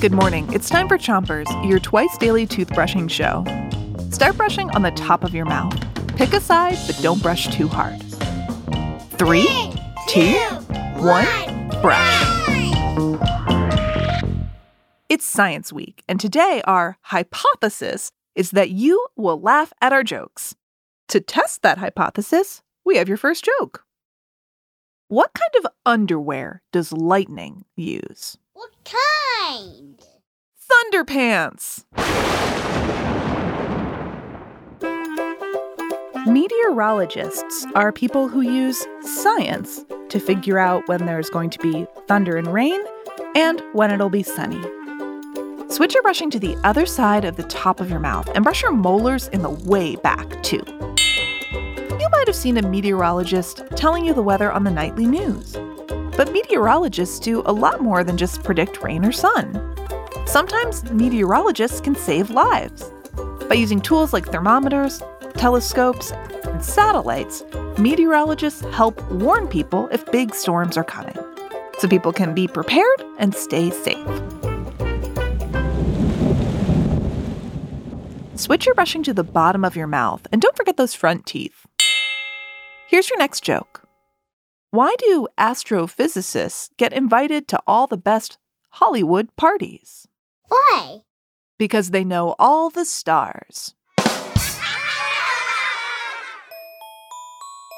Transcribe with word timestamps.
Good 0.00 0.12
morning. 0.12 0.50
It's 0.52 0.70
time 0.70 0.88
for 0.88 0.96
Chompers, 0.96 1.46
your 1.68 1.80
twice 1.80 2.16
daily 2.18 2.46
toothbrushing 2.46 3.10
show. 3.10 3.44
Start 4.10 4.36
brushing 4.36 4.70
on 4.70 4.82
the 4.82 4.90
top 4.92 5.24
of 5.24 5.34
your 5.34 5.44
mouth. 5.44 5.76
Pick 6.16 6.32
a 6.32 6.40
side, 6.40 6.78
but 6.86 6.98
don't 7.02 7.22
brush 7.22 7.48
too 7.48 7.68
hard. 7.68 8.00
Three, 9.18 9.48
two, 10.08 10.38
one, 10.98 11.68
brush. 11.82 12.38
It's 15.08 15.24
Science 15.24 15.72
Week, 15.72 16.02
and 16.08 16.20
today 16.20 16.62
our 16.64 16.96
hypothesis 17.02 18.12
is 18.34 18.52
that 18.52 18.70
you 18.70 19.04
will 19.16 19.40
laugh 19.40 19.72
at 19.80 19.92
our 19.92 20.04
jokes. 20.04 20.54
To 21.08 21.20
test 21.20 21.62
that 21.62 21.78
hypothesis, 21.78 22.62
we 22.84 22.96
have 22.96 23.08
your 23.08 23.16
first 23.16 23.44
joke. 23.44 23.84
What 25.10 25.32
kind 25.32 25.64
of 25.64 25.72
underwear 25.86 26.60
does 26.70 26.92
lightning 26.92 27.64
use? 27.74 28.36
What 28.52 28.72
kind? 28.84 29.98
Thunderpants! 30.92 31.86
Meteorologists 36.26 37.66
are 37.74 37.90
people 37.90 38.28
who 38.28 38.42
use 38.42 38.86
science 39.00 39.82
to 40.10 40.20
figure 40.20 40.58
out 40.58 40.86
when 40.88 41.06
there's 41.06 41.30
going 41.30 41.48
to 41.50 41.58
be 41.60 41.86
thunder 42.06 42.36
and 42.36 42.52
rain 42.52 42.78
and 43.34 43.62
when 43.72 43.90
it'll 43.90 44.10
be 44.10 44.22
sunny. 44.22 44.60
Switch 45.70 45.94
your 45.94 46.02
brushing 46.02 46.28
to 46.28 46.38
the 46.38 46.54
other 46.64 46.84
side 46.84 47.24
of 47.24 47.36
the 47.36 47.44
top 47.44 47.80
of 47.80 47.88
your 47.88 47.98
mouth 47.98 48.28
and 48.34 48.44
brush 48.44 48.60
your 48.60 48.72
molars 48.72 49.28
in 49.28 49.40
the 49.40 49.48
way 49.48 49.96
back, 49.96 50.42
too. 50.42 50.62
Might 52.28 52.34
have 52.34 52.42
seen 52.42 52.58
a 52.58 52.68
meteorologist 52.68 53.62
telling 53.74 54.04
you 54.04 54.12
the 54.12 54.20
weather 54.20 54.52
on 54.52 54.62
the 54.62 54.70
nightly 54.70 55.06
news. 55.06 55.56
But 56.14 56.30
meteorologists 56.30 57.18
do 57.20 57.42
a 57.46 57.54
lot 57.54 57.80
more 57.80 58.04
than 58.04 58.18
just 58.18 58.44
predict 58.44 58.82
rain 58.82 59.02
or 59.02 59.12
sun. 59.12 59.74
Sometimes 60.26 60.84
meteorologists 60.90 61.80
can 61.80 61.94
save 61.94 62.28
lives. 62.28 62.92
By 63.48 63.54
using 63.54 63.80
tools 63.80 64.12
like 64.12 64.26
thermometers, 64.26 65.02
telescopes, 65.38 66.10
and 66.44 66.62
satellites, 66.62 67.44
meteorologists 67.78 68.60
help 68.74 69.02
warn 69.10 69.48
people 69.48 69.88
if 69.90 70.04
big 70.12 70.34
storms 70.34 70.76
are 70.76 70.84
coming, 70.84 71.16
so 71.78 71.88
people 71.88 72.12
can 72.12 72.34
be 72.34 72.46
prepared 72.46 73.02
and 73.18 73.34
stay 73.34 73.70
safe. 73.70 74.06
Switch 78.34 78.66
your 78.66 78.74
brushing 78.74 79.02
to 79.04 79.14
the 79.14 79.24
bottom 79.24 79.64
of 79.64 79.74
your 79.74 79.86
mouth 79.86 80.26
and 80.30 80.42
don't 80.42 80.56
forget 80.58 80.76
those 80.76 80.92
front 80.92 81.24
teeth. 81.24 81.66
Here's 82.98 83.10
your 83.10 83.18
next 83.20 83.44
joke. 83.44 83.84
Why 84.72 84.92
do 84.98 85.28
astrophysicists 85.38 86.70
get 86.78 86.92
invited 86.92 87.46
to 87.46 87.60
all 87.64 87.86
the 87.86 87.96
best 87.96 88.38
Hollywood 88.70 89.28
parties? 89.36 90.08
Why? 90.48 91.02
Because 91.60 91.92
they 91.92 92.02
know 92.02 92.34
all 92.40 92.70
the 92.70 92.84
stars. 92.84 93.76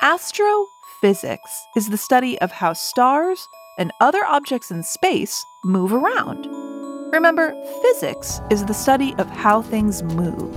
Astrophysics 0.00 1.66
is 1.76 1.90
the 1.90 1.98
study 1.98 2.40
of 2.40 2.50
how 2.50 2.72
stars 2.72 3.46
and 3.76 3.92
other 4.00 4.24
objects 4.24 4.70
in 4.70 4.82
space 4.82 5.44
move 5.64 5.92
around. 5.92 6.46
Remember, 7.12 7.52
physics 7.82 8.40
is 8.48 8.64
the 8.64 8.72
study 8.72 9.14
of 9.18 9.28
how 9.28 9.60
things 9.60 10.02
move, 10.02 10.54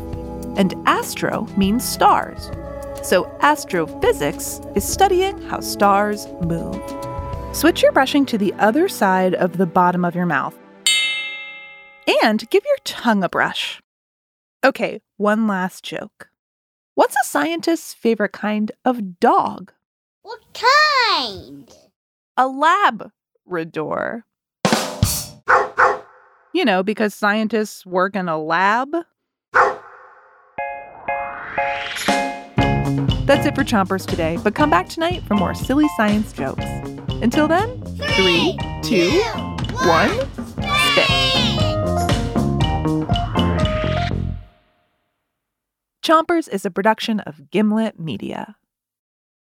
and 0.58 0.74
astro 0.86 1.48
means 1.58 1.84
stars. 1.84 2.50
So, 3.04 3.30
astrophysics 3.42 4.62
is 4.76 4.84
studying 4.88 5.42
how 5.44 5.60
stars 5.60 6.26
move. 6.42 6.82
Switch 7.54 7.84
your 7.84 7.92
brushing 7.92 8.26
to 8.28 8.38
the 8.38 8.54
other 8.54 8.88
side 8.88 9.36
of 9.36 9.58
the 9.58 9.66
bottom 9.66 10.06
of 10.06 10.16
your 10.16 10.26
mouth. 10.26 10.58
And 12.24 12.50
give 12.50 12.64
your 12.66 12.78
tongue 12.86 13.24
a 13.24 13.30
brush. 13.30 13.82
Okay, 14.64 15.02
one 15.18 15.48
last 15.48 15.84
joke. 15.84 16.30
What's 16.96 17.16
a 17.16 17.26
scientist's 17.26 17.94
favorite 17.94 18.32
kind 18.32 18.72
of 18.86 19.20
dog? 19.20 19.74
What 20.22 20.40
kind? 20.54 21.70
A 22.38 22.48
labrador. 22.48 24.26
You 26.54 26.64
know, 26.64 26.84
because 26.84 27.14
scientists 27.14 27.86
work 27.86 28.16
in 28.16 28.30
a 28.30 28.42
lab. 28.42 28.96
That's 33.26 33.46
it 33.46 33.56
for 33.56 33.64
Chompers 33.64 34.06
today, 34.06 34.38
but 34.44 34.54
come 34.54 34.70
back 34.70 34.90
tonight 34.90 35.24
for 35.24 35.36
more 35.36 35.56
silly 35.56 35.88
science 35.96 36.34
jokes. 36.34 36.66
Until 37.22 37.48
then, 37.48 37.82
three, 38.16 38.58
two, 38.82 39.10
one, 39.86 40.10
spit. 40.90 41.08
Chompers 46.04 46.50
is 46.50 46.66
a 46.66 46.70
production 46.70 47.22
of 47.22 47.50
Gimlet 47.50 47.98
Media. 47.98 48.58